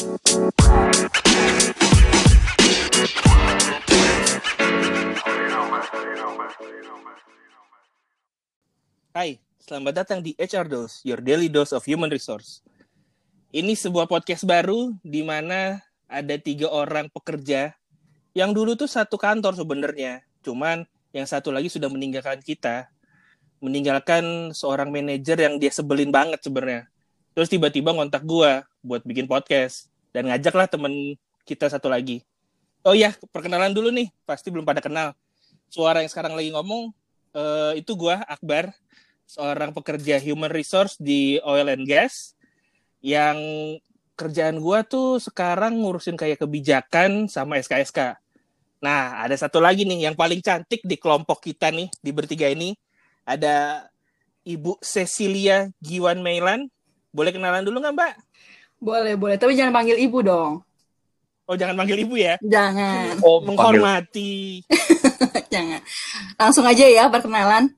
[0.00, 0.08] Hai,
[9.60, 12.64] selamat datang di HR Dose, your daily dose of human resource.
[13.52, 17.76] Ini sebuah podcast baru di mana ada tiga orang pekerja
[18.32, 20.24] yang dulu tuh satu kantor sebenarnya.
[20.40, 22.88] Cuman yang satu lagi sudah meninggalkan kita.
[23.60, 26.88] Meninggalkan seorang manajer yang dia sebelin banget sebenarnya.
[27.36, 29.88] Terus tiba-tiba ngontak gua buat bikin podcast.
[30.10, 31.14] Dan ngajaklah temen
[31.46, 32.24] kita satu lagi.
[32.82, 34.08] Oh iya, perkenalan dulu nih.
[34.24, 35.12] Pasti belum pada kenal.
[35.70, 36.90] Suara yang sekarang lagi ngomong,
[37.36, 38.74] uh, itu gua, Akbar
[39.30, 42.34] seorang pekerja human resource di oil and gas
[42.98, 43.38] yang
[44.18, 48.18] kerjaan gua tuh sekarang ngurusin kayak kebijakan sama SKSK.
[48.82, 52.74] Nah, ada satu lagi nih yang paling cantik di kelompok kita nih di bertiga ini
[53.22, 53.86] ada
[54.42, 56.66] Ibu Cecilia Giwan Mailan.
[57.14, 58.14] Boleh kenalan dulu nggak Mbak?
[58.80, 59.36] Boleh, boleh.
[59.36, 60.64] Tapi jangan panggil ibu dong.
[61.44, 62.40] Oh, jangan panggil ibu ya?
[62.40, 63.20] Jangan.
[63.26, 64.64] Oh, menghormati.
[65.54, 65.84] jangan.
[66.40, 67.68] Langsung aja ya perkenalan.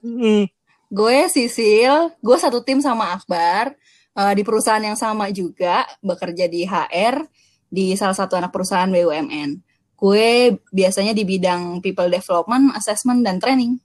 [0.00, 0.48] Hmm.
[0.88, 3.76] Gue Sisil, gue satu tim sama Akbar
[4.16, 7.26] uh, di perusahaan yang sama juga, bekerja di HR
[7.68, 9.60] di salah satu anak perusahaan BUMN.
[9.98, 13.76] Gue biasanya di bidang people development, assessment dan training.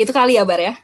[0.00, 0.74] Itu kali ya, Bar ya?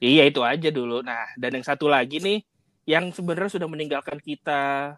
[0.00, 1.02] Iya, itu aja dulu.
[1.04, 2.40] Nah, dan yang satu lagi nih
[2.88, 4.96] yang sebenarnya sudah meninggalkan kita,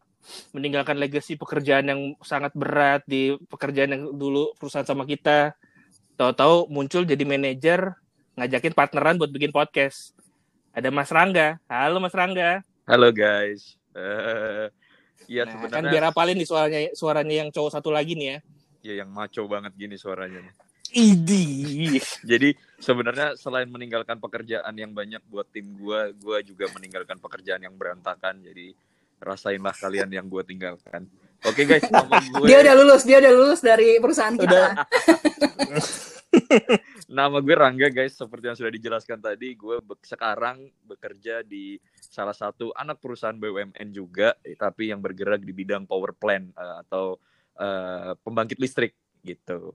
[0.54, 5.58] meninggalkan legacy pekerjaan yang sangat berat di pekerjaan yang dulu perusahaan sama kita.
[6.14, 7.98] Tahu-tahu muncul jadi manajer
[8.38, 10.14] ngajakin partneran buat bikin podcast.
[10.70, 11.58] Ada Mas Rangga.
[11.66, 12.62] Halo Mas Rangga.
[12.86, 13.74] Halo guys.
[13.90, 14.70] Uh,
[15.26, 18.38] ya nah, sebenarnya kan biar apalin nih suaranya suaranya yang cowok satu lagi nih ya.
[18.86, 20.46] Ya yang maco banget gini suaranya.
[20.92, 21.98] Idi.
[22.26, 27.74] Jadi sebenarnya selain meninggalkan pekerjaan yang banyak buat tim gue, gue juga meninggalkan pekerjaan yang
[27.78, 28.42] berantakan.
[28.42, 28.74] Jadi
[29.20, 31.06] rasainlah kalian yang gue tinggalkan.
[31.46, 31.84] Oke okay, guys,
[32.36, 32.46] gue.
[32.48, 34.50] Dia udah lulus, dia udah lulus dari perusahaan kita.
[34.50, 34.68] Udah.
[37.10, 42.34] Nama gue Rangga guys, seperti yang sudah dijelaskan tadi, gue be sekarang bekerja di salah
[42.34, 47.18] satu anak perusahaan BUMN juga, tapi yang bergerak di bidang power plant uh, atau
[47.58, 48.94] uh, pembangkit listrik
[49.26, 49.74] gitu.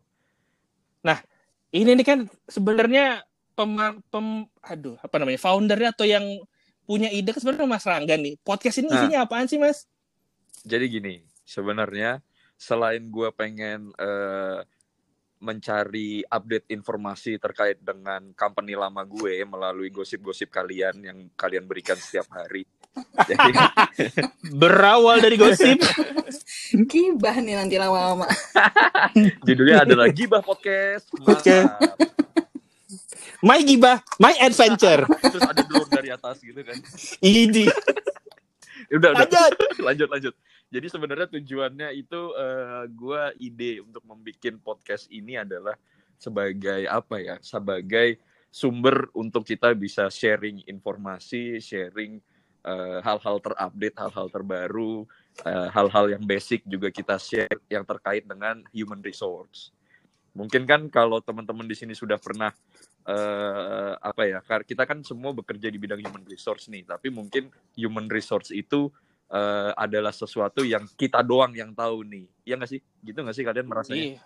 [1.06, 1.22] Nah,
[1.70, 3.22] ini nih kan sebenarnya
[3.54, 3.78] pem,
[4.10, 4.28] pem
[4.66, 6.26] aduh apa namanya foundernya atau yang
[6.86, 8.36] punya ide kan sebenarnya Mas Rangga nih.
[8.42, 9.86] Podcast ini nah, isinya apaan sih Mas?
[10.66, 11.16] Jadi gini,
[11.46, 12.26] sebenarnya
[12.58, 14.66] selain gue pengen uh,
[15.46, 22.26] mencari update informasi terkait dengan company lama gue melalui gosip-gosip kalian yang kalian berikan setiap
[22.34, 22.66] hari.
[23.30, 23.52] Jadi
[24.56, 25.78] berawal dari gosip.
[26.90, 28.26] Gibah nih nanti lama-lama.
[29.48, 31.12] Judulnya adalah Gibah Podcast.
[31.22, 31.70] Oke.
[33.46, 35.06] My Gibah, My Adventure.
[35.06, 36.82] Terus ada drone dari atas gitu kan.
[37.22, 37.70] Ini.
[38.98, 39.28] Udah, udah.
[39.28, 39.54] Lanjut.
[39.88, 40.34] lanjut, lanjut.
[40.74, 45.78] Jadi sebenarnya tujuannya itu uh, eh, gue ide untuk membuat podcast ini adalah
[46.18, 47.36] sebagai apa ya?
[47.40, 48.18] Sebagai
[48.56, 52.24] sumber untuk kita bisa sharing informasi, sharing
[52.64, 55.04] eh, hal-hal uh, terupdate, hal-hal terbaru,
[55.44, 59.76] eh, hal-hal uh, yang basic juga kita share yang terkait dengan human resource.
[60.32, 62.52] Mungkin kan kalau teman-teman di sini sudah pernah
[63.06, 64.40] uh, apa ya?
[64.44, 68.90] Kita kan semua bekerja di bidang human resource nih, tapi mungkin human resource itu
[69.32, 72.26] uh, adalah sesuatu yang kita doang yang tahu nih.
[72.46, 72.82] Iya nggak sih?
[73.02, 74.02] Gitu nggak sih kalian merasanya?
[74.02, 74.22] Iya.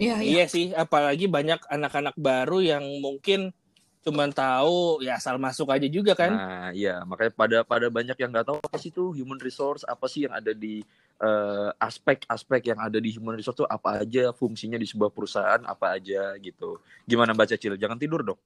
[0.00, 0.32] Iya, iya.
[0.32, 3.52] iya sih, apalagi banyak anak-anak baru yang mungkin
[4.00, 6.32] cuma tahu ya asal masuk aja juga kan.
[6.32, 10.08] Nah, iya, makanya pada pada banyak yang nggak tahu apa sih itu human resource, apa
[10.08, 10.80] sih yang ada di
[11.20, 15.60] eh, aspek-aspek uh, yang ada di human resource itu apa aja fungsinya di sebuah perusahaan,
[15.68, 16.80] apa aja gitu.
[17.04, 17.76] Gimana baca Cil?
[17.76, 18.40] Jangan tidur dong.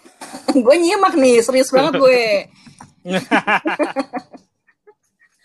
[0.64, 2.22] gue nyimak nih, serius banget gue.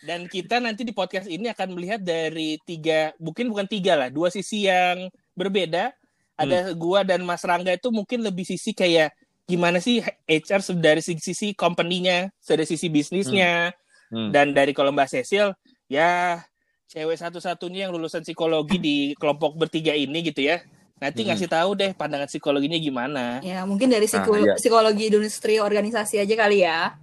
[0.06, 4.30] Dan kita nanti di podcast ini akan melihat dari tiga, mungkin bukan tiga lah, dua
[4.30, 5.98] sisi yang berbeda.
[6.36, 6.76] Ada hmm.
[6.76, 9.16] gua dan Mas Rangga itu mungkin lebih sisi kayak
[9.46, 13.72] gimana sih HR dari sisi company-nya, dari sisi bisnisnya,
[14.10, 14.14] hmm.
[14.14, 14.30] Hmm.
[14.34, 15.54] dan dari kalau Mbak Cecil,
[15.86, 16.42] ya
[16.90, 20.62] cewek satu-satunya yang lulusan psikologi di kelompok bertiga ini gitu ya.
[20.98, 21.30] Nanti hmm.
[21.34, 23.44] ngasih tahu deh pandangan psikologinya gimana.
[23.46, 24.56] Ya mungkin dari psiko nah, iya.
[24.58, 26.96] psikologi industri organisasi aja kali ya.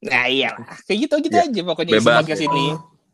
[0.00, 0.56] Nah iya,
[0.88, 2.66] kayak gitu gitu ya, aja pokoknya bebas, podcast ini.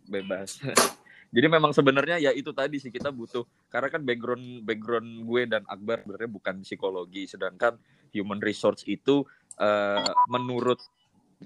[0.07, 0.51] Bebas.
[1.35, 5.63] Jadi memang sebenarnya ya itu tadi sih kita butuh karena kan background background gue dan
[5.67, 7.77] Akbar sebenarnya bukan psikologi, sedangkan
[8.15, 9.27] human resource itu
[9.59, 10.81] uh, menurut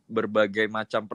[0.07, 1.09] berbagai macam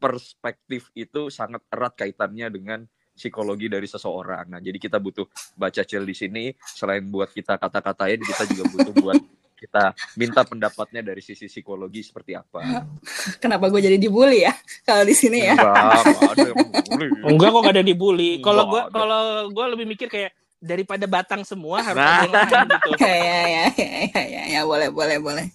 [0.00, 2.80] perspektif itu sangat erat kaitannya dengan
[3.16, 4.48] psikologi dari seseorang.
[4.48, 8.94] Nah, jadi kita butuh baca cil di sini selain buat kita kata-katain, kita juga butuh
[8.96, 9.20] buat
[9.60, 12.88] kita minta pendapatnya dari sisi psikologi seperti apa.
[13.44, 15.52] Kenapa gue jadi dibully ya kalau di sini ya?
[15.52, 16.56] Enggak, enggak ada yang
[16.88, 17.08] bully.
[17.28, 18.30] Enggak kok gak ada dibully.
[18.40, 18.88] Kalau ada.
[18.88, 19.22] kalau
[19.52, 22.24] gua lebih mikir kayak daripada batang semua harus Nah.
[22.24, 22.90] ada yang gitu.
[23.04, 23.64] ya, ya, ya, ya,
[24.12, 25.46] ya, ya, ya, boleh, boleh, boleh.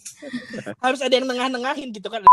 [0.81, 2.25] Harus ada yang nengah-nengahin gitu kan.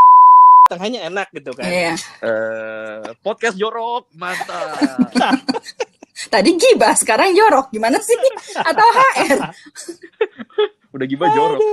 [0.69, 1.69] Tengahnya enak gitu kan.
[1.69, 1.93] Iya.
[2.23, 5.37] Eh, podcast jorok, mantap.
[6.33, 7.69] Tadi gibah, sekarang jorok.
[7.69, 8.15] Gimana sih?
[8.57, 9.39] Atau HR?
[10.93, 11.59] Udah gimana jorok?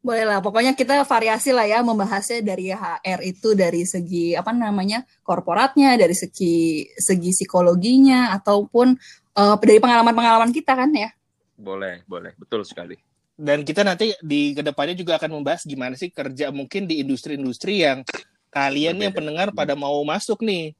[0.00, 5.04] Boleh lah, pokoknya kita variasi lah ya membahasnya dari HR itu dari segi apa namanya
[5.20, 8.96] korporatnya, dari segi segi psikologinya ataupun
[9.36, 11.12] eh, dari pengalaman-pengalaman kita kan ya.
[11.60, 12.32] Boleh, boleh.
[12.40, 12.96] Betul sekali.
[13.36, 17.84] Dan kita nanti di ke depannya juga akan membahas gimana sih kerja mungkin di industri-industri
[17.84, 18.00] yang
[18.48, 20.72] kalian yang pendengar pada mau masuk nih.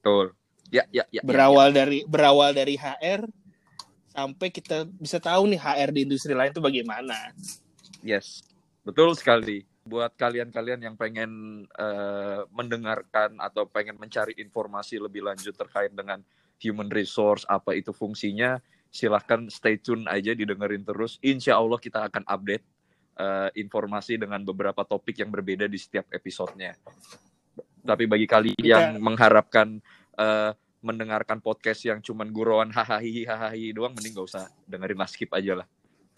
[0.00, 0.32] Betul.
[0.72, 1.20] Ya, ya, ya.
[1.20, 3.28] ya, Berawal dari berawal dari HR
[4.12, 7.32] sampai kita bisa tahu nih HR di industri lain itu bagaimana.
[8.04, 8.44] Yes.
[8.84, 9.64] Betul sekali.
[9.82, 16.22] Buat kalian-kalian yang pengen eh, mendengarkan atau pengen mencari informasi lebih lanjut terkait dengan
[16.62, 18.62] human resource, apa itu fungsinya,
[18.92, 21.18] silahkan stay tune aja didengerin terus.
[21.24, 22.64] Insya Allah kita akan update
[23.18, 26.78] eh, informasi dengan beberapa topik yang berbeda di setiap episodenya.
[27.82, 29.82] Tapi bagi kalian yang mengharapkan
[30.14, 30.50] eh,
[30.82, 35.62] mendengarkan podcast yang cuman guruan hahaha hahaha doang, mending gak usah dengerin lah, skip aja
[35.62, 35.68] lah.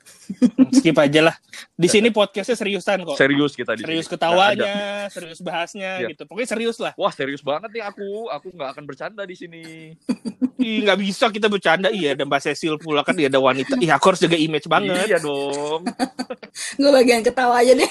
[0.77, 1.37] Skip aja lah.
[1.73, 3.17] Di sini podcastnya seriusan kok.
[3.17, 4.13] Serius kita di Serius sini.
[4.13, 6.13] Ketawanya, serius bahasnya Iya.
[6.13, 6.29] gitu.
[6.29, 6.93] Pokoknya serius lah.
[7.01, 9.97] Wah serius banget nih aku, aku nggak akan bercanda di sini.
[10.61, 11.89] Ih, nggak bisa kita bercanda.
[11.89, 13.81] Iya, ada Mbak Cecil pula kan dia ada wanita.
[13.81, 15.09] Iya, aku harus jaga image banget.
[15.09, 15.89] Iya dong.
[16.81, 17.91] Gue bagian ketawa aja deh.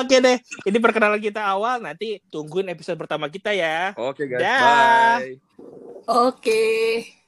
[0.00, 1.80] Oke deh, ini perkenalan kita awal.
[1.80, 3.92] Nanti tungguin episode pertama kita ya.
[3.96, 5.18] Oke guys, Dah.
[5.20, 5.36] bye.
[6.08, 7.23] Oke.